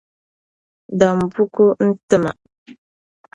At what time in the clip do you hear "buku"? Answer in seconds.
1.33-1.65